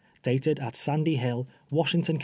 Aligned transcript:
Dated 0.23 0.59
at 0.59 0.75
Sandy 0.75 1.17
Ilill, 1.19 1.45
Washington 1.69 2.17
Co. 2.17 2.19